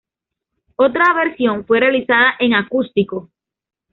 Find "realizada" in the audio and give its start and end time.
1.79-2.33